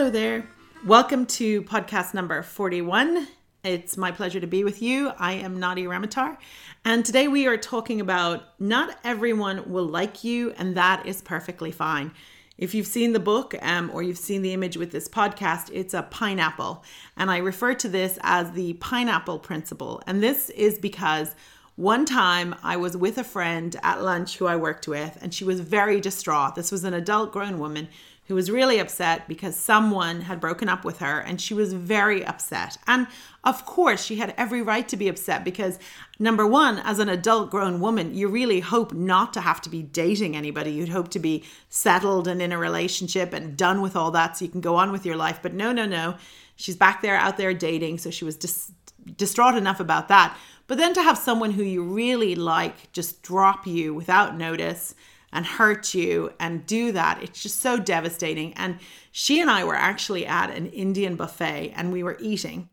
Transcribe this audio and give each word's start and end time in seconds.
Hello 0.00 0.10
there. 0.10 0.48
Welcome 0.86 1.26
to 1.26 1.60
podcast 1.64 2.14
number 2.14 2.42
41. 2.42 3.28
It's 3.62 3.98
my 3.98 4.10
pleasure 4.10 4.40
to 4.40 4.46
be 4.46 4.64
with 4.64 4.80
you. 4.80 5.12
I 5.18 5.34
am 5.34 5.60
Nadia 5.60 5.88
Ramatar, 5.88 6.38
and 6.86 7.04
today 7.04 7.28
we 7.28 7.46
are 7.46 7.58
talking 7.58 8.00
about 8.00 8.58
not 8.58 8.96
everyone 9.04 9.70
will 9.70 9.84
like 9.84 10.24
you, 10.24 10.54
and 10.56 10.74
that 10.74 11.04
is 11.04 11.20
perfectly 11.20 11.70
fine. 11.70 12.12
If 12.56 12.74
you've 12.74 12.86
seen 12.86 13.12
the 13.12 13.20
book 13.20 13.54
um, 13.60 13.90
or 13.92 14.02
you've 14.02 14.16
seen 14.16 14.40
the 14.40 14.54
image 14.54 14.78
with 14.78 14.90
this 14.90 15.06
podcast, 15.06 15.68
it's 15.70 15.92
a 15.92 16.04
pineapple. 16.04 16.82
And 17.18 17.30
I 17.30 17.36
refer 17.36 17.74
to 17.74 17.88
this 17.90 18.18
as 18.22 18.52
the 18.52 18.72
pineapple 18.72 19.38
principle. 19.38 20.02
And 20.06 20.22
this 20.22 20.48
is 20.48 20.78
because 20.78 21.34
one 21.76 22.06
time 22.06 22.54
I 22.62 22.78
was 22.78 22.96
with 22.96 23.18
a 23.18 23.24
friend 23.24 23.76
at 23.82 24.02
lunch 24.02 24.38
who 24.38 24.46
I 24.46 24.56
worked 24.56 24.88
with, 24.88 25.18
and 25.20 25.34
she 25.34 25.44
was 25.44 25.60
very 25.60 26.00
distraught. 26.00 26.54
This 26.54 26.72
was 26.72 26.84
an 26.84 26.94
adult 26.94 27.32
grown 27.32 27.58
woman 27.58 27.88
who 28.30 28.36
was 28.36 28.48
really 28.48 28.78
upset 28.78 29.26
because 29.26 29.56
someone 29.56 30.20
had 30.20 30.40
broken 30.40 30.68
up 30.68 30.84
with 30.84 31.00
her 31.00 31.18
and 31.18 31.40
she 31.40 31.52
was 31.52 31.72
very 31.72 32.24
upset. 32.24 32.78
And 32.86 33.08
of 33.42 33.66
course, 33.66 34.04
she 34.04 34.16
had 34.16 34.32
every 34.36 34.62
right 34.62 34.86
to 34.86 34.96
be 34.96 35.08
upset 35.08 35.44
because, 35.44 35.80
number 36.20 36.46
one, 36.46 36.78
as 36.78 37.00
an 37.00 37.08
adult 37.08 37.50
grown 37.50 37.80
woman, 37.80 38.14
you 38.14 38.28
really 38.28 38.60
hope 38.60 38.92
not 38.92 39.32
to 39.32 39.40
have 39.40 39.60
to 39.62 39.68
be 39.68 39.82
dating 39.82 40.36
anybody. 40.36 40.70
You'd 40.70 40.90
hope 40.90 41.08
to 41.08 41.18
be 41.18 41.42
settled 41.70 42.28
and 42.28 42.40
in 42.40 42.52
a 42.52 42.58
relationship 42.58 43.32
and 43.32 43.56
done 43.56 43.82
with 43.82 43.96
all 43.96 44.12
that 44.12 44.36
so 44.36 44.44
you 44.44 44.50
can 44.52 44.60
go 44.60 44.76
on 44.76 44.92
with 44.92 45.04
your 45.04 45.16
life. 45.16 45.40
But 45.42 45.52
no, 45.52 45.72
no, 45.72 45.84
no. 45.84 46.14
She's 46.54 46.76
back 46.76 47.02
there 47.02 47.16
out 47.16 47.36
there 47.36 47.52
dating. 47.52 47.98
So 47.98 48.12
she 48.12 48.24
was 48.24 48.36
dis- 48.36 48.70
distraught 49.16 49.56
enough 49.56 49.80
about 49.80 50.06
that. 50.06 50.38
But 50.68 50.78
then 50.78 50.94
to 50.94 51.02
have 51.02 51.18
someone 51.18 51.50
who 51.50 51.64
you 51.64 51.82
really 51.82 52.36
like 52.36 52.92
just 52.92 53.22
drop 53.22 53.66
you 53.66 53.92
without 53.92 54.36
notice 54.36 54.94
and 55.32 55.46
hurt 55.46 55.94
you 55.94 56.32
and 56.40 56.66
do 56.66 56.92
that. 56.92 57.22
It's 57.22 57.42
just 57.42 57.60
so 57.60 57.78
devastating. 57.78 58.52
And 58.54 58.78
she 59.12 59.40
and 59.40 59.50
I 59.50 59.64
were 59.64 59.76
actually 59.76 60.26
at 60.26 60.50
an 60.50 60.66
Indian 60.66 61.16
buffet 61.16 61.72
and 61.76 61.92
we 61.92 62.02
were 62.02 62.16
eating, 62.20 62.68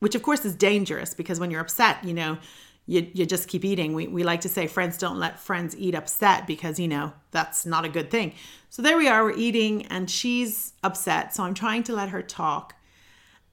which 0.00 0.14
of 0.14 0.22
course 0.22 0.44
is 0.44 0.54
dangerous 0.54 1.14
because 1.14 1.38
when 1.38 1.50
you're 1.50 1.60
upset, 1.60 2.02
you 2.04 2.14
know, 2.14 2.38
you, 2.86 3.06
you 3.12 3.24
just 3.24 3.46
keep 3.46 3.64
eating. 3.64 3.94
We, 3.94 4.08
we 4.08 4.24
like 4.24 4.40
to 4.40 4.48
say 4.48 4.66
friends 4.66 4.98
don't 4.98 5.18
let 5.18 5.38
friends 5.38 5.76
eat 5.78 5.94
upset 5.94 6.46
because, 6.46 6.80
you 6.80 6.88
know, 6.88 7.12
that's 7.30 7.64
not 7.64 7.84
a 7.84 7.88
good 7.88 8.10
thing. 8.10 8.34
So 8.68 8.82
there 8.82 8.98
we 8.98 9.06
are, 9.06 9.22
we're 9.22 9.36
eating 9.36 9.86
and 9.86 10.10
she's 10.10 10.72
upset. 10.82 11.34
So 11.34 11.44
I'm 11.44 11.54
trying 11.54 11.84
to 11.84 11.94
let 11.94 12.08
her 12.08 12.22
talk. 12.22 12.74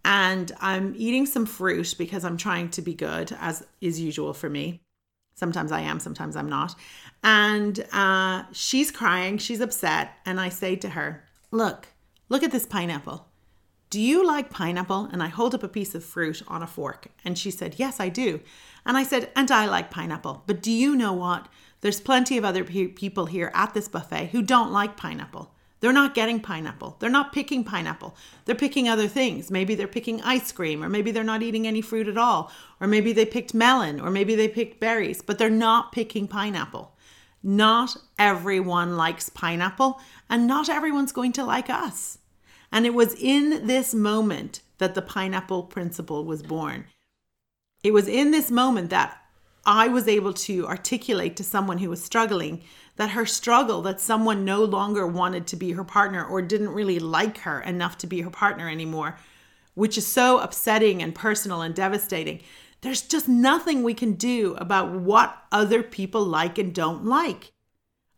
And 0.03 0.51
I'm 0.59 0.95
eating 0.97 1.25
some 1.25 1.45
fruit 1.45 1.93
because 1.97 2.23
I'm 2.23 2.37
trying 2.37 2.69
to 2.69 2.81
be 2.81 2.93
good, 2.93 3.35
as 3.39 3.65
is 3.81 3.99
usual 3.99 4.33
for 4.33 4.49
me. 4.49 4.81
Sometimes 5.35 5.71
I 5.71 5.81
am, 5.81 5.99
sometimes 5.99 6.35
I'm 6.35 6.49
not. 6.49 6.73
And 7.29 7.85
uh, 7.91 8.43
she's 8.53 8.89
crying, 8.89 9.37
she's 9.37 9.59
upset. 9.59 10.13
And 10.25 10.39
I 10.39 10.47
say 10.47 10.77
to 10.77 10.91
her, 10.91 11.25
Look, 11.51 11.89
look 12.29 12.41
at 12.41 12.53
this 12.53 12.65
pineapple. 12.65 13.27
Do 13.89 13.99
you 13.99 14.25
like 14.25 14.49
pineapple? 14.49 15.09
And 15.11 15.21
I 15.21 15.27
hold 15.27 15.53
up 15.53 15.61
a 15.61 15.67
piece 15.67 15.93
of 15.93 16.05
fruit 16.05 16.41
on 16.47 16.63
a 16.63 16.67
fork. 16.67 17.07
And 17.25 17.37
she 17.37 17.51
said, 17.51 17.75
Yes, 17.77 17.99
I 17.99 18.07
do. 18.07 18.39
And 18.85 18.95
I 18.95 19.03
said, 19.03 19.29
And 19.35 19.51
I 19.51 19.65
like 19.65 19.91
pineapple. 19.91 20.43
But 20.47 20.61
do 20.61 20.71
you 20.71 20.95
know 20.95 21.11
what? 21.11 21.49
There's 21.81 21.99
plenty 21.99 22.37
of 22.37 22.45
other 22.45 22.63
pe- 22.63 22.87
people 22.87 23.25
here 23.25 23.51
at 23.53 23.73
this 23.73 23.89
buffet 23.89 24.27
who 24.27 24.41
don't 24.41 24.71
like 24.71 24.95
pineapple. 24.95 25.51
They're 25.81 25.91
not 25.91 26.15
getting 26.15 26.39
pineapple. 26.39 26.95
They're 26.99 27.09
not 27.09 27.33
picking 27.33 27.65
pineapple. 27.65 28.15
They're 28.45 28.55
picking 28.55 28.87
other 28.87 29.09
things. 29.09 29.51
Maybe 29.51 29.75
they're 29.75 29.87
picking 29.89 30.21
ice 30.21 30.53
cream, 30.53 30.81
or 30.81 30.87
maybe 30.87 31.11
they're 31.11 31.25
not 31.25 31.43
eating 31.43 31.67
any 31.67 31.81
fruit 31.81 32.07
at 32.07 32.17
all, 32.17 32.51
or 32.79 32.87
maybe 32.87 33.11
they 33.11 33.25
picked 33.25 33.53
melon, 33.53 33.99
or 33.99 34.09
maybe 34.09 34.33
they 34.33 34.47
picked 34.47 34.79
berries, 34.79 35.21
but 35.21 35.37
they're 35.37 35.49
not 35.49 35.91
picking 35.91 36.25
pineapple. 36.27 36.93
Not 37.47 37.95
everyone 38.19 38.97
likes 38.97 39.29
pineapple, 39.29 40.01
and 40.29 40.47
not 40.47 40.67
everyone's 40.67 41.13
going 41.13 41.31
to 41.31 41.45
like 41.45 41.69
us. 41.69 42.17
And 42.73 42.85
it 42.85 42.93
was 42.93 43.15
in 43.15 43.67
this 43.67 43.93
moment 43.93 44.59
that 44.79 44.95
the 44.95 45.01
pineapple 45.01 45.63
principle 45.63 46.25
was 46.25 46.43
born. 46.43 46.87
It 47.85 47.93
was 47.93 48.09
in 48.09 48.31
this 48.31 48.51
moment 48.51 48.89
that 48.89 49.17
I 49.65 49.87
was 49.87 50.09
able 50.09 50.33
to 50.33 50.67
articulate 50.67 51.37
to 51.37 51.43
someone 51.45 51.77
who 51.77 51.89
was 51.89 52.03
struggling 52.03 52.63
that 52.97 53.11
her 53.11 53.25
struggle, 53.25 53.81
that 53.83 54.01
someone 54.01 54.43
no 54.43 54.65
longer 54.65 55.07
wanted 55.07 55.47
to 55.47 55.55
be 55.55 55.71
her 55.71 55.85
partner 55.85 56.25
or 56.25 56.41
didn't 56.41 56.73
really 56.73 56.99
like 56.99 57.37
her 57.39 57.61
enough 57.61 57.97
to 57.99 58.07
be 58.07 58.19
her 58.23 58.29
partner 58.29 58.67
anymore, 58.67 59.17
which 59.73 59.97
is 59.97 60.05
so 60.05 60.39
upsetting 60.39 61.01
and 61.01 61.15
personal 61.15 61.61
and 61.61 61.73
devastating. 61.73 62.41
There's 62.81 63.01
just 63.01 63.27
nothing 63.27 63.83
we 63.83 63.93
can 63.93 64.13
do 64.13 64.55
about 64.59 64.91
what 64.91 65.37
other 65.51 65.81
people 65.81 66.23
like 66.23 66.57
and 66.57 66.73
don't 66.73 67.05
like. 67.05 67.51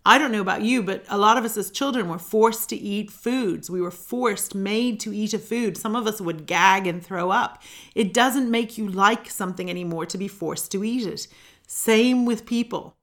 I 0.05 0.17
don't 0.17 0.31
know 0.31 0.41
about 0.41 0.63
you, 0.63 0.81
but 0.81 1.05
a 1.09 1.17
lot 1.17 1.37
of 1.37 1.45
us 1.45 1.57
as 1.57 1.69
children 1.69 2.07
were 2.07 2.17
forced 2.19 2.69
to 2.69 2.75
eat 2.75 3.11
foods. 3.11 3.69
We 3.69 3.81
were 3.81 3.91
forced, 3.91 4.55
made 4.55 4.99
to 5.01 5.13
eat 5.13 5.33
a 5.33 5.39
food. 5.39 5.77
Some 5.77 5.95
of 5.95 6.07
us 6.07 6.19
would 6.19 6.45
gag 6.45 6.87
and 6.87 7.03
throw 7.03 7.29
up. 7.29 7.61
It 7.95 8.13
doesn't 8.13 8.49
make 8.49 8.77
you 8.77 8.87
like 8.87 9.29
something 9.29 9.69
anymore 9.69 10.05
to 10.07 10.17
be 10.17 10.27
forced 10.27 10.71
to 10.71 10.83
eat 10.83 11.05
it. 11.05 11.27
Same 11.67 12.25
with 12.25 12.45
people. 12.45 12.95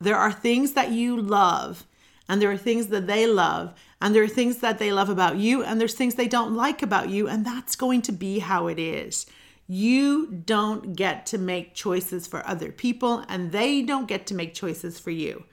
There 0.00 0.16
are 0.16 0.32
things 0.32 0.72
that 0.72 0.92
you 0.92 1.20
love, 1.20 1.86
and 2.28 2.40
there 2.40 2.50
are 2.50 2.56
things 2.56 2.88
that 2.88 3.06
they 3.06 3.26
love, 3.26 3.74
and 4.00 4.14
there 4.14 4.22
are 4.22 4.28
things 4.28 4.58
that 4.58 4.78
they 4.78 4.92
love 4.92 5.08
about 5.08 5.38
you, 5.38 5.62
and 5.62 5.80
there's 5.80 5.94
things 5.94 6.14
they 6.14 6.28
don't 6.28 6.54
like 6.54 6.82
about 6.82 7.08
you, 7.08 7.26
and 7.28 7.44
that's 7.44 7.76
going 7.76 8.02
to 8.02 8.12
be 8.12 8.40
how 8.40 8.66
it 8.66 8.78
is. 8.78 9.26
You 9.66 10.26
don't 10.26 10.94
get 10.94 11.26
to 11.26 11.38
make 11.38 11.74
choices 11.74 12.26
for 12.26 12.46
other 12.46 12.70
people, 12.70 13.24
and 13.28 13.50
they 13.52 13.82
don't 13.82 14.06
get 14.06 14.26
to 14.28 14.34
make 14.34 14.54
choices 14.54 15.00
for 15.00 15.10
you. 15.10 15.44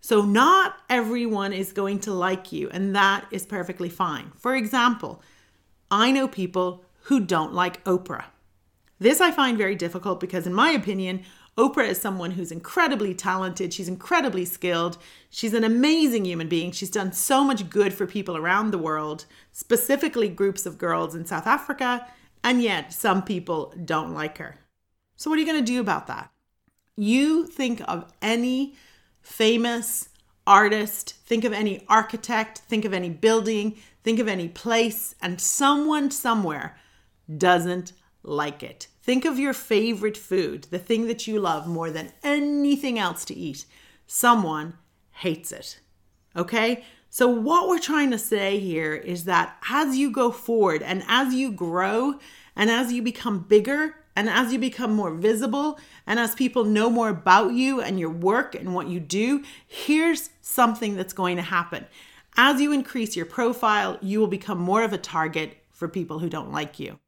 So, 0.00 0.22
not 0.22 0.76
everyone 0.90 1.52
is 1.52 1.72
going 1.72 2.00
to 2.00 2.12
like 2.12 2.50
you, 2.50 2.68
and 2.70 2.94
that 2.96 3.26
is 3.30 3.46
perfectly 3.46 3.88
fine. 3.88 4.32
For 4.36 4.56
example, 4.56 5.22
I 5.90 6.10
know 6.10 6.26
people 6.26 6.84
who 7.04 7.20
don't 7.20 7.54
like 7.54 7.84
Oprah. 7.84 8.24
This 8.98 9.20
I 9.20 9.30
find 9.30 9.56
very 9.56 9.76
difficult 9.76 10.18
because, 10.18 10.46
in 10.46 10.54
my 10.54 10.70
opinion, 10.70 11.22
Oprah 11.58 11.88
is 11.88 12.00
someone 12.00 12.32
who's 12.32 12.50
incredibly 12.50 13.14
talented. 13.14 13.74
She's 13.74 13.88
incredibly 13.88 14.44
skilled. 14.44 14.96
She's 15.28 15.54
an 15.54 15.64
amazing 15.64 16.24
human 16.24 16.48
being. 16.48 16.72
She's 16.72 16.90
done 16.90 17.12
so 17.12 17.44
much 17.44 17.68
good 17.68 17.92
for 17.92 18.06
people 18.06 18.36
around 18.36 18.70
the 18.70 18.78
world, 18.78 19.26
specifically 19.50 20.28
groups 20.28 20.66
of 20.66 20.78
girls 20.78 21.14
in 21.14 21.26
South 21.26 21.46
Africa, 21.46 22.06
and 22.44 22.62
yet 22.62 22.92
some 22.92 23.22
people 23.22 23.74
don't 23.84 24.14
like 24.14 24.38
her. 24.38 24.56
So, 25.16 25.30
what 25.30 25.36
are 25.36 25.40
you 25.40 25.46
going 25.46 25.64
to 25.64 25.72
do 25.72 25.80
about 25.80 26.06
that? 26.08 26.30
You 26.96 27.46
think 27.46 27.80
of 27.86 28.12
any 28.20 28.74
famous 29.20 30.08
artist, 30.46 31.14
think 31.24 31.44
of 31.44 31.52
any 31.52 31.84
architect, 31.88 32.58
think 32.58 32.84
of 32.84 32.92
any 32.92 33.08
building, 33.08 33.76
think 34.02 34.18
of 34.18 34.28
any 34.28 34.48
place, 34.48 35.14
and 35.22 35.40
someone 35.40 36.10
somewhere 36.10 36.76
doesn't 37.38 37.92
like 38.22 38.62
it. 38.62 38.88
Think 39.02 39.24
of 39.24 39.38
your 39.38 39.52
favorite 39.52 40.16
food, 40.16 40.66
the 40.70 40.78
thing 40.78 41.06
that 41.06 41.26
you 41.26 41.40
love 41.40 41.66
more 41.66 41.90
than 41.90 42.12
anything 42.22 42.98
else 42.98 43.24
to 43.26 43.34
eat. 43.34 43.64
Someone 44.06 44.74
hates 45.10 45.52
it. 45.52 45.80
Okay? 46.36 46.84
So, 47.14 47.28
what 47.28 47.68
we're 47.68 47.78
trying 47.78 48.10
to 48.12 48.18
say 48.18 48.58
here 48.58 48.94
is 48.94 49.24
that 49.24 49.58
as 49.68 49.98
you 49.98 50.10
go 50.10 50.30
forward 50.32 50.82
and 50.82 51.04
as 51.06 51.34
you 51.34 51.52
grow 51.52 52.14
and 52.56 52.70
as 52.70 52.90
you 52.90 53.02
become 53.02 53.40
bigger 53.40 53.96
and 54.16 54.30
as 54.30 54.50
you 54.50 54.58
become 54.58 54.94
more 54.94 55.10
visible, 55.12 55.78
and 56.06 56.18
as 56.18 56.34
people 56.34 56.64
know 56.64 56.88
more 56.88 57.10
about 57.10 57.52
you 57.52 57.82
and 57.82 58.00
your 58.00 58.08
work 58.08 58.54
and 58.54 58.74
what 58.74 58.88
you 58.88 58.98
do, 58.98 59.44
here's 59.66 60.30
something 60.40 60.96
that's 60.96 61.12
going 61.12 61.36
to 61.36 61.42
happen. 61.42 61.84
As 62.38 62.62
you 62.62 62.72
increase 62.72 63.14
your 63.14 63.26
profile, 63.26 63.98
you 64.00 64.18
will 64.18 64.26
become 64.26 64.58
more 64.58 64.82
of 64.82 64.94
a 64.94 64.98
target 64.98 65.58
for 65.70 65.88
people 65.88 66.20
who 66.20 66.30
don't 66.30 66.50
like 66.50 66.80
you. 66.80 66.98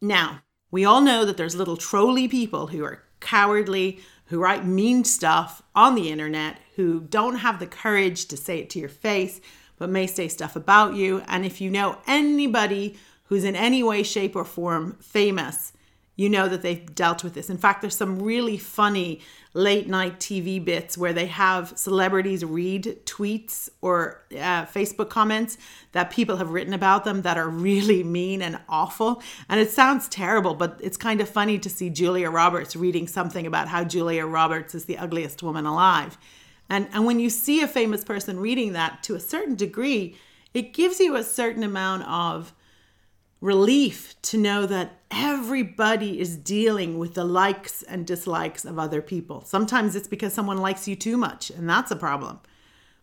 Now, 0.00 0.40
we 0.70 0.86
all 0.86 1.02
know 1.02 1.26
that 1.26 1.36
there's 1.36 1.56
little 1.56 1.76
trolly 1.76 2.26
people 2.26 2.68
who 2.68 2.82
are 2.84 3.02
cowardly, 3.20 4.00
who 4.26 4.38
write 4.38 4.64
mean 4.64 5.04
stuff 5.04 5.60
on 5.74 5.94
the 5.94 6.10
internet, 6.10 6.56
who 6.76 7.00
don't 7.00 7.36
have 7.36 7.58
the 7.58 7.66
courage 7.66 8.26
to 8.26 8.36
say 8.36 8.58
it 8.60 8.70
to 8.70 8.78
your 8.78 8.88
face, 8.88 9.40
but 9.78 9.90
may 9.90 10.06
say 10.06 10.28
stuff 10.28 10.56
about 10.56 10.94
you. 10.94 11.22
And 11.26 11.44
if 11.44 11.60
you 11.60 11.70
know 11.70 11.98
anybody 12.06 12.96
who's 13.24 13.44
in 13.44 13.56
any 13.56 13.82
way, 13.82 14.02
shape, 14.02 14.36
or 14.36 14.44
form 14.44 14.96
famous, 15.00 15.72
you 16.14 16.28
know 16.28 16.46
that 16.46 16.62
they've 16.62 16.94
dealt 16.94 17.24
with 17.24 17.34
this. 17.34 17.48
In 17.48 17.56
fact, 17.56 17.80
there's 17.80 17.96
some 17.96 18.20
really 18.20 18.58
funny 18.58 19.20
late 19.54 19.88
night 19.88 20.20
TV 20.20 20.62
bits 20.62 20.96
where 20.96 21.12
they 21.12 21.26
have 21.26 21.72
celebrities 21.76 22.44
read 22.44 23.00
tweets 23.06 23.70
or 23.80 24.22
uh, 24.32 24.66
Facebook 24.66 25.08
comments 25.08 25.56
that 25.92 26.10
people 26.10 26.36
have 26.36 26.50
written 26.50 26.74
about 26.74 27.04
them 27.04 27.22
that 27.22 27.38
are 27.38 27.48
really 27.48 28.02
mean 28.04 28.42
and 28.42 28.60
awful. 28.68 29.22
And 29.48 29.58
it 29.58 29.70
sounds 29.70 30.08
terrible, 30.08 30.54
but 30.54 30.78
it's 30.82 30.96
kind 30.96 31.20
of 31.20 31.28
funny 31.28 31.58
to 31.58 31.70
see 31.70 31.88
Julia 31.88 32.30
Roberts 32.30 32.76
reading 32.76 33.08
something 33.08 33.46
about 33.46 33.68
how 33.68 33.82
Julia 33.82 34.26
Roberts 34.26 34.74
is 34.74 34.84
the 34.84 34.98
ugliest 34.98 35.42
woman 35.42 35.64
alive. 35.64 36.18
And, 36.72 36.88
and 36.94 37.04
when 37.04 37.20
you 37.20 37.28
see 37.28 37.60
a 37.60 37.68
famous 37.68 38.02
person 38.02 38.40
reading 38.40 38.72
that 38.72 39.02
to 39.02 39.14
a 39.14 39.20
certain 39.20 39.56
degree, 39.56 40.16
it 40.54 40.72
gives 40.72 41.00
you 41.00 41.16
a 41.16 41.22
certain 41.22 41.62
amount 41.62 42.04
of 42.04 42.54
relief 43.42 44.14
to 44.22 44.38
know 44.38 44.64
that 44.64 44.98
everybody 45.10 46.18
is 46.18 46.34
dealing 46.34 46.98
with 46.98 47.12
the 47.12 47.26
likes 47.26 47.82
and 47.82 48.06
dislikes 48.06 48.64
of 48.64 48.78
other 48.78 49.02
people. 49.02 49.42
Sometimes 49.44 49.94
it's 49.94 50.08
because 50.08 50.32
someone 50.32 50.56
likes 50.56 50.88
you 50.88 50.96
too 50.96 51.18
much, 51.18 51.50
and 51.50 51.68
that's 51.68 51.90
a 51.90 51.96
problem. 51.96 52.40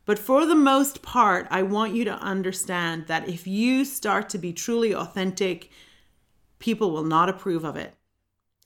But 0.03 0.17
for 0.17 0.47
the 0.47 0.55
most 0.55 1.03
part, 1.03 1.45
I 1.51 1.61
want 1.61 1.93
you 1.93 2.03
to 2.05 2.13
understand 2.13 3.05
that 3.05 3.29
if 3.29 3.45
you 3.45 3.85
start 3.85 4.29
to 4.29 4.39
be 4.39 4.51
truly 4.51 4.95
authentic, 4.95 5.69
people 6.57 6.89
will 6.89 7.03
not 7.03 7.29
approve 7.29 7.63
of 7.63 7.75
it. 7.75 7.93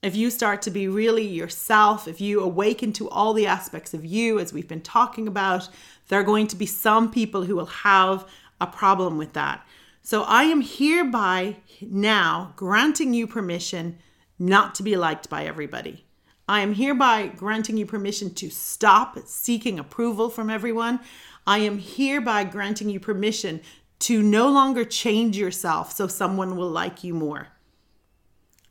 If 0.04 0.18
you 0.18 0.30
start 0.30 0.62
to 0.64 0.70
be 0.70 0.90
really 0.90 1.26
yourself, 1.26 2.10
if 2.10 2.20
you 2.20 2.42
awaken 2.42 2.92
to 2.94 3.10
all 3.10 3.32
the 3.32 3.48
aspects 3.48 3.94
of 3.94 4.04
you, 4.04 4.38
as 4.38 4.52
we've 4.52 4.68
been 4.68 4.82
talking 4.82 5.30
about, 5.30 5.70
there 6.10 6.20
are 6.20 6.24
going 6.24 6.48
to 6.48 6.58
be 6.58 6.66
some 6.66 7.10
people 7.10 7.46
who 7.46 7.56
will 7.56 7.68
have 7.68 8.28
a 8.60 8.68
problem 8.68 9.18
with 9.18 9.32
that. 9.32 9.66
So 10.02 10.24
I 10.24 10.44
am 10.44 10.60
hereby 10.60 11.56
now 11.80 12.52
granting 12.58 13.14
you 13.14 13.28
permission 13.28 13.98
not 14.38 14.76
to 14.76 14.84
be 14.84 14.98
liked 14.98 15.30
by 15.30 15.46
everybody. 15.46 16.04
I 16.50 16.60
am 16.60 16.74
hereby 16.74 17.28
granting 17.28 17.78
you 17.78 17.86
permission 17.86 18.34
to 18.34 18.50
stop 18.50 19.18
seeking 19.26 19.80
approval 19.80 20.30
from 20.30 20.50
everyone. 20.50 21.00
I 21.48 21.60
am 21.60 21.80
hereby 21.80 22.44
granting 22.44 22.90
you 22.90 23.00
permission 23.00 23.62
to 24.00 24.22
no 24.22 24.50
longer 24.50 24.84
change 24.84 25.38
yourself 25.38 25.94
so 25.94 26.08
someone 26.08 26.58
will 26.58 26.70
like 26.70 27.06
you 27.06 27.14
more. 27.14 27.53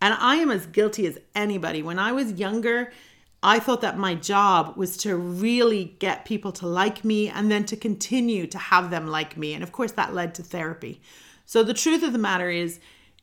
And 0.03 0.15
I 0.19 0.37
am 0.37 0.51
as 0.51 0.67
guilty 0.67 1.07
as 1.07 1.19
anybody. 1.35 1.81
When 1.81 2.01
I 2.01 2.11
was 2.11 2.33
younger, 2.33 2.93
I 3.41 3.61
thought 3.61 3.83
that 3.83 3.97
my 3.97 4.17
job 4.17 4.77
was 4.77 4.97
to 4.99 5.17
really 5.17 5.97
get 6.01 6.25
people 6.25 6.51
to 6.53 6.67
like 6.67 7.05
me 7.05 7.29
and 7.29 7.51
then 7.51 7.65
to 7.67 7.77
continue 7.77 8.49
to 8.49 8.59
have 8.59 8.91
them 8.91 9.07
like 9.07 9.37
me. 9.37 9.55
And 9.55 9.63
of 9.63 9.71
course, 9.71 9.93
that 9.93 10.13
led 10.13 10.35
to 10.35 10.43
therapy. 10.43 11.01
So 11.47 11.63
the 11.63 11.73
truth 11.73 12.03
of 12.03 12.13
the 12.13 12.19
matter 12.19 12.51
is, 12.51 12.81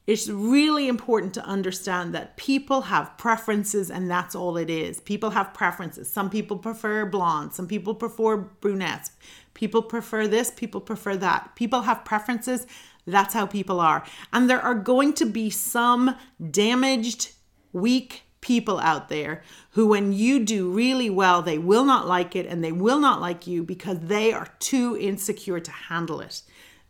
it's 0.08 0.28
really 0.28 0.88
important 0.88 1.36
to 1.36 1.46
understand 1.46 2.16
that 2.16 2.36
people 2.36 2.82
have 2.82 3.16
preferences 3.18 3.92
and 3.92 4.10
that's 4.10 4.34
all 4.34 4.58
it 4.58 4.70
is. 4.70 5.02
People 5.02 5.32
have 5.32 5.54
preferences. 5.54 6.10
Some 6.10 6.30
people 6.30 6.58
prefer 6.58 7.06
blonde, 7.06 7.54
some 7.54 7.68
people 7.68 7.94
prefer 7.94 8.38
brunettes, 8.38 9.12
people 9.54 9.84
prefer 9.84 10.28
this, 10.28 10.50
people 10.50 10.82
prefer 10.82 11.16
that. 11.18 11.56
People 11.56 11.82
have 11.82 12.06
preferences. 12.06 12.66
That's 13.12 13.34
how 13.34 13.46
people 13.46 13.80
are. 13.80 14.04
And 14.32 14.50
there 14.50 14.62
are 14.62 14.76
going 14.76 15.14
to 15.14 15.26
be 15.26 15.50
some 15.50 16.16
damaged, 16.52 17.32
weak 17.74 18.24
people 18.42 18.80
out 18.80 19.10
there 19.10 19.44
who, 19.72 19.88
when 19.88 20.14
you 20.14 20.44
do 20.46 20.70
really 20.70 21.10
well, 21.10 21.42
they 21.42 21.58
will 21.58 21.86
not 21.86 22.08
like 22.08 22.36
it 22.36 22.46
and 22.46 22.64
they 22.64 22.72
will 22.72 23.00
not 23.00 23.22
like 23.22 23.48
you 23.48 23.64
because 23.64 24.00
they 24.00 24.32
are 24.32 24.48
too 24.60 24.98
insecure 24.98 25.60
to 25.60 25.72
handle 25.72 26.22
it. 26.22 26.42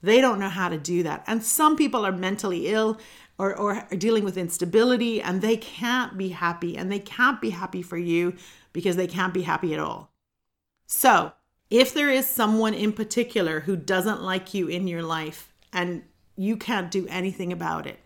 They 0.02 0.22
don't 0.22 0.40
know 0.40 0.50
how 0.50 0.70
to 0.70 0.78
do 0.78 1.04
that. 1.04 1.24
And 1.28 1.44
some 1.44 1.76
people 1.76 2.06
are 2.06 2.12
mentally 2.12 2.68
ill 2.68 3.00
or, 3.38 3.56
or 3.56 3.88
are 3.92 3.98
dealing 3.98 4.24
with 4.24 4.38
instability 4.38 5.22
and 5.22 5.42
they 5.42 5.58
can't 5.58 6.18
be 6.18 6.30
happy 6.30 6.78
and 6.78 6.92
they 6.92 7.00
can't 7.00 7.42
be 7.42 7.50
happy 7.50 7.82
for 7.82 7.98
you 7.98 8.36
because 8.74 8.96
they 8.96 9.08
can't 9.08 9.34
be 9.34 9.42
happy 9.42 9.74
at 9.74 9.80
all. 9.80 10.12
So, 10.86 11.34
if 11.70 11.94
there 11.94 12.10
is 12.10 12.28
someone 12.28 12.74
in 12.74 12.94
particular 12.94 13.62
who 13.62 13.76
doesn't 13.76 14.24
like 14.24 14.54
you 14.54 14.68
in 14.68 14.88
your 14.88 15.04
life 15.04 15.54
and 15.72 16.04
you 16.40 16.58
can't 16.58 16.90
do 16.90 17.06
anything 17.10 17.52
about 17.52 17.86
it, 17.86 18.00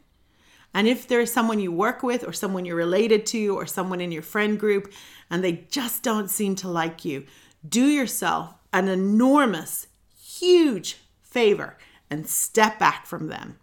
and 0.74 0.88
if 0.88 1.08
there 1.08 1.22
is 1.22 1.32
someone 1.32 1.60
you 1.60 1.72
work 1.72 2.02
with 2.02 2.28
or 2.28 2.34
someone 2.34 2.66
you're 2.66 2.76
related 2.76 3.26
to 3.28 3.56
or 3.56 3.66
someone 3.66 4.02
in 4.02 4.12
your 4.12 4.24
friend 4.24 4.60
group 4.60 4.92
and 5.30 5.44
they 5.44 5.68
just 5.70 6.02
don't 6.02 6.32
seem 6.32 6.56
to 6.56 6.68
like 6.68 7.06
you, 7.06 7.26
do 7.68 7.86
yourself 7.86 8.56
an 8.74 8.88
enormous, 8.88 9.88
huge 10.20 10.98
favor 11.22 11.78
and 12.10 12.28
step 12.28 12.80
back 12.80 13.06
from 13.06 13.28
them. 13.28 13.60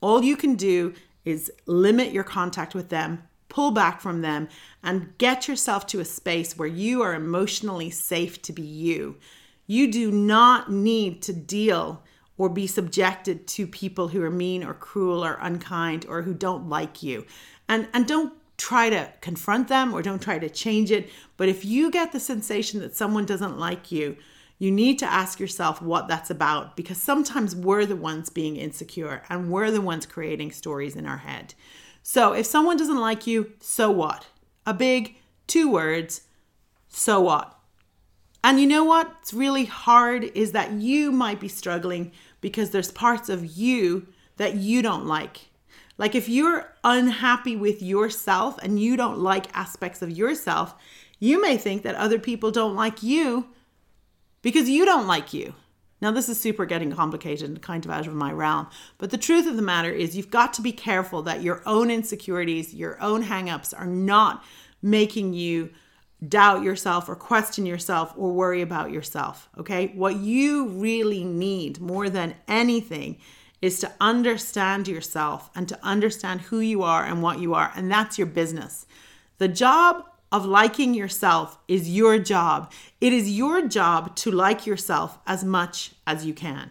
All 0.00 0.24
you 0.24 0.36
can 0.36 0.54
do 0.54 0.94
is 1.24 1.52
limit 1.66 2.12
your 2.12 2.24
contact 2.24 2.74
with 2.74 2.88
them, 2.88 3.22
pull 3.48 3.70
back 3.70 4.00
from 4.00 4.22
them, 4.22 4.48
and 4.82 5.16
get 5.18 5.46
yourself 5.46 5.86
to 5.88 6.00
a 6.00 6.04
space 6.04 6.56
where 6.56 6.68
you 6.68 7.02
are 7.02 7.14
emotionally 7.14 7.90
safe 7.90 8.40
to 8.42 8.52
be 8.52 8.62
you. 8.62 9.16
You 9.66 9.92
do 9.92 10.10
not 10.10 10.72
need 10.72 11.20
to 11.22 11.32
deal 11.32 12.02
or 12.38 12.48
be 12.48 12.66
subjected 12.66 13.46
to 13.46 13.66
people 13.66 14.08
who 14.08 14.22
are 14.22 14.30
mean 14.30 14.64
or 14.64 14.74
cruel 14.74 15.24
or 15.24 15.38
unkind 15.40 16.06
or 16.08 16.22
who 16.22 16.34
don't 16.34 16.68
like 16.68 17.02
you. 17.02 17.26
And 17.68 17.88
and 17.92 18.06
don't 18.06 18.32
try 18.56 18.90
to 18.90 19.12
confront 19.20 19.68
them 19.68 19.92
or 19.92 20.02
don't 20.02 20.22
try 20.22 20.38
to 20.38 20.48
change 20.48 20.90
it, 20.90 21.10
but 21.36 21.48
if 21.48 21.64
you 21.64 21.90
get 21.90 22.12
the 22.12 22.20
sensation 22.20 22.80
that 22.80 22.94
someone 22.96 23.26
doesn't 23.26 23.58
like 23.58 23.90
you, 23.90 24.16
you 24.58 24.70
need 24.70 24.96
to 25.00 25.12
ask 25.12 25.40
yourself 25.40 25.82
what 25.82 26.06
that's 26.06 26.30
about 26.30 26.76
because 26.76 26.96
sometimes 26.96 27.56
we're 27.56 27.84
the 27.84 27.96
ones 27.96 28.28
being 28.28 28.56
insecure 28.56 29.22
and 29.28 29.50
we're 29.50 29.72
the 29.72 29.80
ones 29.80 30.06
creating 30.06 30.52
stories 30.52 30.94
in 30.94 31.06
our 31.06 31.16
head. 31.16 31.54
So 32.04 32.32
if 32.32 32.46
someone 32.46 32.76
doesn't 32.76 33.00
like 33.00 33.26
you, 33.26 33.52
so 33.58 33.90
what? 33.90 34.26
A 34.64 34.72
big 34.72 35.16
two 35.48 35.68
words, 35.68 36.22
so 36.88 37.20
what? 37.20 37.58
And 38.44 38.60
you 38.60 38.66
know 38.66 38.84
what's 38.84 39.32
really 39.32 39.66
hard 39.66 40.24
is 40.24 40.52
that 40.52 40.72
you 40.72 41.12
might 41.12 41.38
be 41.38 41.48
struggling 41.48 42.12
because 42.40 42.70
there's 42.70 42.90
parts 42.90 43.28
of 43.28 43.56
you 43.56 44.08
that 44.36 44.56
you 44.56 44.82
don't 44.82 45.06
like. 45.06 45.50
Like 45.96 46.14
if 46.14 46.28
you're 46.28 46.74
unhappy 46.82 47.54
with 47.54 47.82
yourself 47.82 48.58
and 48.62 48.80
you 48.80 48.96
don't 48.96 49.18
like 49.18 49.56
aspects 49.56 50.02
of 50.02 50.10
yourself, 50.10 50.74
you 51.20 51.40
may 51.40 51.56
think 51.56 51.84
that 51.84 51.94
other 51.94 52.18
people 52.18 52.50
don't 52.50 52.74
like 52.74 53.02
you 53.02 53.46
because 54.42 54.68
you 54.68 54.84
don't 54.84 55.06
like 55.06 55.32
you. 55.32 55.54
Now, 56.00 56.10
this 56.10 56.28
is 56.28 56.40
super 56.40 56.66
getting 56.66 56.90
complicated 56.90 57.48
and 57.48 57.62
kind 57.62 57.84
of 57.84 57.92
out 57.92 58.08
of 58.08 58.14
my 58.14 58.32
realm, 58.32 58.66
but 58.98 59.10
the 59.10 59.18
truth 59.18 59.46
of 59.46 59.54
the 59.54 59.62
matter 59.62 59.92
is 59.92 60.16
you've 60.16 60.32
got 60.32 60.52
to 60.54 60.62
be 60.62 60.72
careful 60.72 61.22
that 61.22 61.44
your 61.44 61.62
own 61.64 61.92
insecurities, 61.92 62.74
your 62.74 63.00
own 63.00 63.22
hangups 63.22 63.72
are 63.78 63.86
not 63.86 64.42
making 64.82 65.32
you 65.32 65.70
doubt 66.28 66.62
yourself 66.62 67.08
or 67.08 67.16
question 67.16 67.66
yourself 67.66 68.12
or 68.16 68.32
worry 68.32 68.62
about 68.62 68.92
yourself. 68.92 69.48
Okay. 69.58 69.92
What 69.94 70.16
you 70.16 70.68
really 70.68 71.24
need 71.24 71.80
more 71.80 72.08
than 72.08 72.34
anything 72.46 73.18
is 73.60 73.78
to 73.80 73.92
understand 74.00 74.88
yourself 74.88 75.50
and 75.54 75.68
to 75.68 75.78
understand 75.82 76.42
who 76.42 76.60
you 76.60 76.82
are 76.82 77.04
and 77.04 77.22
what 77.22 77.38
you 77.38 77.54
are. 77.54 77.72
And 77.74 77.90
that's 77.90 78.18
your 78.18 78.26
business. 78.26 78.86
The 79.38 79.48
job 79.48 80.04
of 80.32 80.46
liking 80.46 80.94
yourself 80.94 81.58
is 81.68 81.94
your 81.94 82.18
job. 82.18 82.72
It 83.00 83.12
is 83.12 83.30
your 83.30 83.66
job 83.66 84.16
to 84.16 84.30
like 84.30 84.66
yourself 84.66 85.18
as 85.26 85.44
much 85.44 85.92
as 86.06 86.24
you 86.24 86.34
can. 86.34 86.70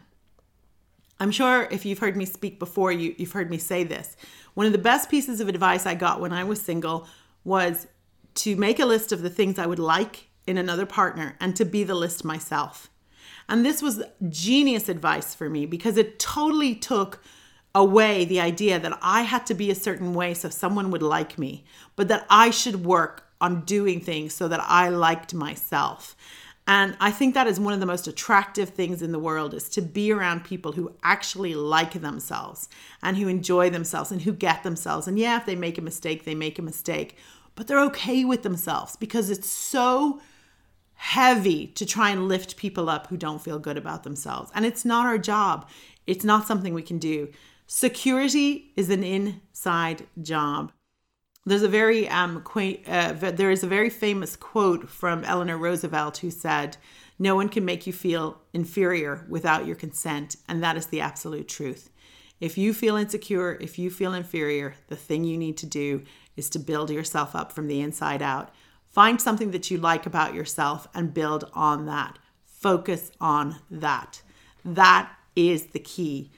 I'm 1.19 1.31
sure 1.31 1.67
if 1.69 1.85
you've 1.85 1.99
heard 1.99 2.17
me 2.17 2.25
speak 2.25 2.57
before, 2.57 2.91
you, 2.91 3.13
you've 3.17 3.31
heard 3.31 3.51
me 3.51 3.59
say 3.59 3.83
this. 3.83 4.17
One 4.55 4.65
of 4.65 4.71
the 4.71 4.79
best 4.79 5.09
pieces 5.09 5.39
of 5.39 5.47
advice 5.47 5.85
I 5.85 5.93
got 5.93 6.19
when 6.19 6.33
I 6.33 6.43
was 6.43 6.59
single 6.59 7.07
was 7.43 7.87
to 8.35 8.55
make 8.55 8.79
a 8.79 8.85
list 8.85 9.11
of 9.11 9.21
the 9.21 9.29
things 9.29 9.59
I 9.59 9.65
would 9.65 9.79
like 9.79 10.29
in 10.47 10.57
another 10.57 10.85
partner 10.85 11.35
and 11.39 11.55
to 11.55 11.65
be 11.65 11.83
the 11.83 11.95
list 11.95 12.25
myself. 12.25 12.89
And 13.47 13.65
this 13.65 13.81
was 13.81 14.03
genius 14.29 14.89
advice 14.89 15.35
for 15.35 15.49
me 15.49 15.65
because 15.65 15.97
it 15.97 16.19
totally 16.19 16.75
took 16.75 17.21
away 17.73 18.25
the 18.25 18.41
idea 18.41 18.79
that 18.79 18.97
I 19.01 19.21
had 19.21 19.45
to 19.47 19.53
be 19.53 19.71
a 19.71 19.75
certain 19.75 20.13
way 20.13 20.33
so 20.33 20.49
someone 20.49 20.91
would 20.91 21.03
like 21.03 21.37
me, 21.37 21.65
but 21.95 22.07
that 22.09 22.25
I 22.29 22.49
should 22.49 22.85
work 22.85 23.27
on 23.39 23.65
doing 23.65 23.99
things 23.99 24.33
so 24.33 24.47
that 24.47 24.61
I 24.63 24.89
liked 24.89 25.33
myself. 25.33 26.15
And 26.67 26.95
I 26.99 27.11
think 27.11 27.33
that 27.33 27.47
is 27.47 27.59
one 27.59 27.73
of 27.73 27.79
the 27.79 27.85
most 27.85 28.07
attractive 28.07 28.69
things 28.69 29.01
in 29.01 29.11
the 29.11 29.19
world 29.19 29.53
is 29.53 29.67
to 29.69 29.81
be 29.81 30.11
around 30.11 30.43
people 30.43 30.73
who 30.73 30.95
actually 31.03 31.55
like 31.55 31.93
themselves 31.93 32.69
and 33.01 33.17
who 33.17 33.27
enjoy 33.27 33.69
themselves 33.69 34.11
and 34.11 34.21
who 34.21 34.31
get 34.31 34.63
themselves. 34.63 35.07
And 35.07 35.17
yeah, 35.17 35.37
if 35.37 35.45
they 35.45 35.55
make 35.55 35.77
a 35.77 35.81
mistake, 35.81 36.23
they 36.23 36.35
make 36.35 36.59
a 36.59 36.61
mistake, 36.61 37.17
but 37.55 37.67
they're 37.67 37.83
okay 37.85 38.25
with 38.25 38.43
themselves 38.43 38.95
because 38.95 39.29
it's 39.29 39.49
so 39.49 40.21
heavy 40.95 41.65
to 41.65 41.85
try 41.85 42.11
and 42.11 42.27
lift 42.27 42.55
people 42.55 42.87
up 42.87 43.07
who 43.07 43.17
don't 43.17 43.41
feel 43.41 43.57
good 43.57 43.77
about 43.77 44.03
themselves. 44.03 44.51
And 44.53 44.65
it's 44.65 44.85
not 44.85 45.05
our 45.05 45.17
job. 45.17 45.67
It's 46.05 46.23
not 46.23 46.45
something 46.45 46.73
we 46.73 46.83
can 46.83 46.99
do. 46.99 47.29
Security 47.65 48.71
is 48.75 48.89
an 48.89 49.03
inside 49.03 50.05
job. 50.21 50.71
There's 51.45 51.63
a 51.63 51.67
very 51.67 52.07
um, 52.07 52.41
quaint, 52.41 52.87
uh, 52.87 53.13
there 53.13 53.49
is 53.49 53.63
a 53.63 53.67
very 53.67 53.89
famous 53.89 54.35
quote 54.35 54.89
from 54.89 55.23
Eleanor 55.23 55.57
Roosevelt 55.57 56.17
who 56.17 56.29
said, 56.29 56.77
"No 57.17 57.35
one 57.35 57.49
can 57.49 57.65
make 57.65 57.87
you 57.87 57.93
feel 57.93 58.39
inferior 58.53 59.25
without 59.27 59.65
your 59.65 59.75
consent," 59.75 60.35
and 60.47 60.61
that 60.61 60.77
is 60.77 60.87
the 60.87 61.01
absolute 61.01 61.47
truth. 61.47 61.89
If 62.39 62.59
you 62.59 62.73
feel 62.73 62.95
insecure, 62.95 63.57
if 63.59 63.79
you 63.79 63.89
feel 63.89 64.13
inferior, 64.13 64.75
the 64.87 64.95
thing 64.95 65.23
you 65.23 65.37
need 65.37 65.57
to 65.57 65.65
do 65.65 66.03
is 66.35 66.49
to 66.51 66.59
build 66.59 66.89
yourself 66.89 67.35
up 67.35 67.51
from 67.51 67.67
the 67.67 67.81
inside 67.81 68.21
out. 68.21 68.49
Find 68.87 69.21
something 69.21 69.51
that 69.51 69.71
you 69.71 69.77
like 69.77 70.05
about 70.05 70.33
yourself 70.33 70.87
and 70.93 71.13
build 71.13 71.49
on 71.53 71.85
that. 71.85 72.19
Focus 72.45 73.11
on 73.19 73.57
that. 73.69 74.21
That 74.65 75.11
is 75.35 75.67
the 75.67 75.79
key. 75.79 76.31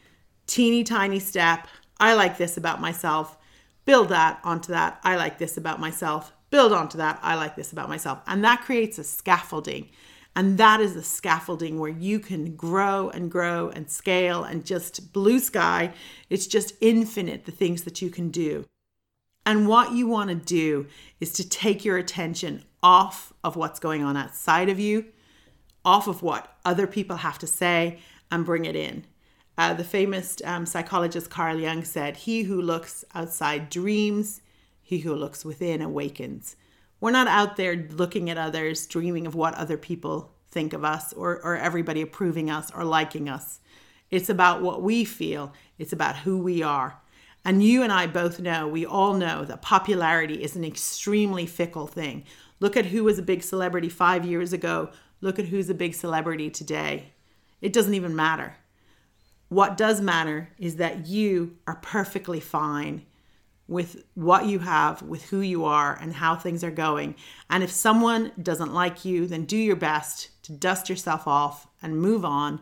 Teeny 0.48 0.84
tiny 0.84 1.20
step. 1.20 1.68
I 2.00 2.14
like 2.14 2.38
this 2.38 2.58
about 2.58 2.82
myself 2.82 3.38
build 3.86 4.10
that 4.10 4.40
onto 4.44 4.72
that. 4.72 5.00
I 5.04 5.16
like 5.16 5.38
this 5.38 5.58
about 5.58 5.80
myself. 5.80 6.34
Build 6.50 6.72
onto 6.72 6.98
that. 6.98 7.20
I 7.22 7.36
like 7.36 7.56
this 7.56 7.72
about 7.72 7.90
myself. 7.90 8.20
And 8.28 8.44
that 8.44 8.62
creates 8.62 8.98
a 8.98 9.04
scaffolding. 9.04 9.90
And 10.36 10.58
that 10.58 10.80
is 10.80 10.96
the 10.96 11.04
scaffolding 11.04 11.80
where 11.80 11.92
you 11.92 12.20
can 12.20 12.56
grow 12.56 13.10
and 13.10 13.30
grow 13.30 13.70
and 13.70 13.90
scale 13.90 14.44
and 14.44 14.66
just 14.66 15.14
blue 15.14 15.40
sky. 15.40 15.94
It's 16.30 16.48
just 16.48 16.74
infinite 16.82 17.46
the 17.46 17.52
things 17.52 17.84
that 17.84 18.02
you 18.02 18.10
can 18.10 18.30
do. 18.30 18.66
And 19.46 19.68
what 19.68 19.92
you 19.92 20.08
want 20.08 20.30
to 20.30 20.36
do 20.36 20.88
is 21.20 21.34
to 21.34 21.48
take 21.48 21.84
your 21.84 21.98
attention 21.98 22.64
off 22.82 23.34
of 23.44 23.56
what's 23.56 23.80
going 23.80 24.04
on 24.04 24.16
outside 24.16 24.70
of 24.70 24.80
you 24.80 25.06
off 25.86 26.08
of 26.08 26.22
what 26.22 26.56
other 26.66 26.88
people 26.88 27.18
have 27.18 27.38
to 27.40 27.48
say 27.48 28.00
and 28.32 28.46
bring 28.46 28.66
it 28.66 28.76
in. 28.76 29.06
Uh, 29.58 29.74
the 29.74 29.84
famous 29.84 30.38
um, 30.46 30.66
psychologist 30.66 31.30
Carl 31.30 31.60
Jung 31.60 31.84
said, 31.84 32.18
He 32.18 32.44
who 32.44 32.62
looks 32.62 33.06
outside 33.14 33.70
dreams, 33.70 34.42
he 34.82 35.00
who 35.00 35.14
looks 35.14 35.46
within 35.46 35.82
awakens. 35.82 36.56
We're 37.00 37.12
not 37.12 37.28
out 37.28 37.58
there 37.58 37.88
looking 37.92 38.30
at 38.30 38.38
others, 38.38 38.88
dreaming 38.88 39.28
of 39.28 39.36
what 39.36 39.54
other 39.56 39.78
people 39.78 40.32
think 40.52 40.74
of 40.74 40.84
us 40.84 41.14
or, 41.14 41.42
or 41.44 41.58
everybody 41.58 42.02
approving 42.02 42.50
us 42.50 42.72
or 42.72 42.84
liking 42.84 43.30
us. 43.30 43.60
It's 44.10 44.30
about 44.30 44.62
what 44.62 44.82
we 44.82 45.04
feel, 45.04 45.54
it's 45.78 45.94
about 45.94 46.18
who 46.18 46.40
we 46.40 46.64
are. 46.64 47.00
And 47.46 47.64
you 47.64 47.84
and 47.84 47.92
I 47.92 48.08
both 48.08 48.40
know, 48.40 48.68
we 48.68 48.86
all 48.86 49.14
know 49.14 49.44
that 49.46 49.62
popularity 49.62 50.42
is 50.42 50.56
an 50.56 50.64
extremely 50.64 51.46
fickle 51.46 51.88
thing. 51.88 52.24
Look 52.60 52.78
at 52.78 52.86
who 52.88 53.04
was 53.04 53.20
a 53.20 53.24
big 53.24 53.44
celebrity 53.44 53.90
five 53.90 54.26
years 54.26 54.54
ago. 54.54 54.90
Look 55.20 55.40
at 55.40 55.46
who's 55.46 55.70
a 55.70 55.74
big 55.74 55.94
celebrity 55.94 56.50
today. 56.50 57.12
It 57.62 57.74
doesn't 57.74 57.94
even 57.94 58.16
matter. 58.16 58.56
What 59.50 59.78
does 59.78 60.02
matter 60.02 60.50
is 60.58 60.78
that 60.78 61.08
you 61.08 61.58
are 61.68 61.76
perfectly 61.76 62.40
fine 62.40 63.06
with 63.68 64.04
what 64.14 64.46
you 64.46 64.60
have, 64.60 65.02
with 65.02 65.30
who 65.30 65.40
you 65.40 65.66
are, 65.66 65.98
and 66.00 66.14
how 66.14 66.36
things 66.36 66.64
are 66.64 66.72
going. 66.72 67.16
And 67.50 67.64
if 67.64 67.72
someone 67.72 68.32
doesn't 68.42 68.74
like 68.74 69.06
you, 69.06 69.28
then 69.28 69.46
do 69.46 69.58
your 69.58 69.76
best 69.76 70.30
to 70.44 70.52
dust 70.52 70.90
yourself 70.90 71.28
off 71.28 71.68
and 71.82 72.02
move 72.02 72.26
on 72.26 72.62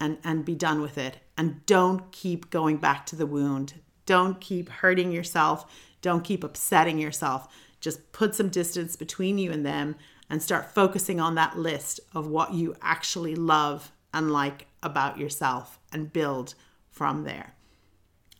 and, 0.00 0.18
and 0.24 0.44
be 0.44 0.54
done 0.54 0.80
with 0.80 0.96
it. 0.96 1.18
And 1.36 1.64
don't 1.66 2.10
keep 2.12 2.50
going 2.50 2.78
back 2.78 3.04
to 3.06 3.16
the 3.16 3.26
wound. 3.26 3.74
Don't 4.08 4.40
keep 4.40 4.70
hurting 4.70 5.12
yourself. 5.12 5.70
Don't 6.00 6.24
keep 6.24 6.42
upsetting 6.42 6.98
yourself. 6.98 7.46
Just 7.78 8.10
put 8.10 8.34
some 8.34 8.48
distance 8.48 8.96
between 8.96 9.36
you 9.36 9.52
and 9.52 9.66
them 9.66 9.96
and 10.30 10.42
start 10.42 10.74
focusing 10.74 11.20
on 11.20 11.34
that 11.34 11.58
list 11.58 12.00
of 12.14 12.26
what 12.26 12.54
you 12.54 12.74
actually 12.80 13.34
love 13.34 13.92
and 14.14 14.32
like 14.32 14.66
about 14.82 15.18
yourself 15.18 15.78
and 15.92 16.10
build 16.10 16.54
from 16.90 17.24
there. 17.24 17.52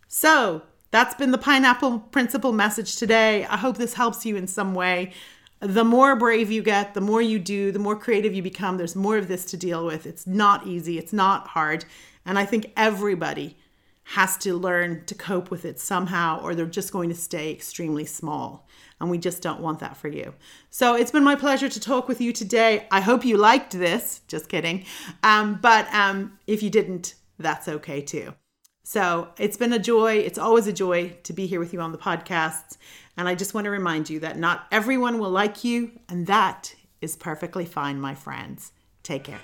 So, 0.06 0.62
that's 0.90 1.14
been 1.14 1.32
the 1.32 1.36
pineapple 1.36 1.98
principle 1.98 2.52
message 2.52 2.96
today. 2.96 3.44
I 3.44 3.58
hope 3.58 3.76
this 3.76 3.92
helps 3.92 4.24
you 4.24 4.36
in 4.36 4.46
some 4.46 4.74
way. 4.74 5.12
The 5.60 5.84
more 5.84 6.16
brave 6.16 6.50
you 6.50 6.62
get, 6.62 6.94
the 6.94 7.02
more 7.02 7.20
you 7.20 7.38
do, 7.38 7.72
the 7.72 7.78
more 7.78 7.94
creative 7.94 8.32
you 8.32 8.42
become. 8.42 8.78
There's 8.78 8.96
more 8.96 9.18
of 9.18 9.28
this 9.28 9.44
to 9.50 9.58
deal 9.58 9.84
with. 9.84 10.06
It's 10.06 10.26
not 10.26 10.66
easy, 10.66 10.96
it's 10.96 11.12
not 11.12 11.48
hard. 11.48 11.84
And 12.24 12.38
I 12.38 12.46
think 12.46 12.72
everybody 12.74 13.58
has 14.12 14.38
to 14.38 14.54
learn 14.54 15.04
to 15.04 15.14
cope 15.14 15.50
with 15.50 15.66
it 15.66 15.78
somehow, 15.78 16.40
or 16.40 16.54
they're 16.54 16.64
just 16.64 16.92
going 16.92 17.10
to 17.10 17.14
stay 17.14 17.52
extremely 17.52 18.06
small. 18.06 18.66
And 19.00 19.10
we 19.10 19.18
just 19.18 19.42
don't 19.42 19.60
want 19.60 19.80
that 19.80 19.98
for 19.98 20.08
you. 20.08 20.32
So 20.70 20.94
it's 20.94 21.10
been 21.10 21.22
my 21.22 21.34
pleasure 21.34 21.68
to 21.68 21.78
talk 21.78 22.08
with 22.08 22.18
you 22.18 22.32
today. 22.32 22.86
I 22.90 23.02
hope 23.02 23.22
you 23.22 23.36
liked 23.36 23.72
this. 23.72 24.22
Just 24.26 24.48
kidding. 24.48 24.86
Um, 25.22 25.58
but 25.60 25.92
um, 25.92 26.38
if 26.46 26.62
you 26.62 26.70
didn't, 26.70 27.16
that's 27.38 27.68
okay 27.68 28.00
too. 28.00 28.34
So 28.82 29.28
it's 29.36 29.58
been 29.58 29.74
a 29.74 29.78
joy. 29.78 30.12
It's 30.14 30.38
always 30.38 30.66
a 30.66 30.72
joy 30.72 31.14
to 31.24 31.34
be 31.34 31.46
here 31.46 31.60
with 31.60 31.74
you 31.74 31.82
on 31.82 31.92
the 31.92 31.98
podcasts. 31.98 32.78
And 33.18 33.28
I 33.28 33.34
just 33.34 33.52
want 33.52 33.66
to 33.66 33.70
remind 33.70 34.08
you 34.08 34.20
that 34.20 34.38
not 34.38 34.68
everyone 34.72 35.18
will 35.18 35.30
like 35.30 35.64
you, 35.64 35.92
and 36.08 36.26
that 36.28 36.74
is 37.02 37.14
perfectly 37.14 37.66
fine, 37.66 38.00
my 38.00 38.14
friends. 38.14 38.72
Take 39.02 39.24
care. 39.24 39.40